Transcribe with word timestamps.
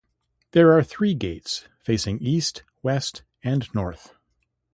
There 0.53 0.75
are 0.75 0.81
three 0.81 1.13
gates 1.13 1.67
facing 1.77 2.17
east, 2.23 2.63
west, 2.81 3.21
and 3.43 3.71
north. 3.71 4.15